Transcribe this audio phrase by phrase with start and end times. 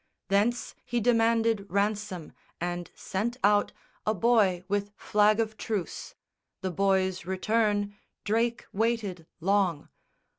[0.29, 3.71] Thence he demanded ransom, and sent out
[4.03, 6.15] A boy with flag of truce.
[6.61, 9.89] The boy's return Drake waited long.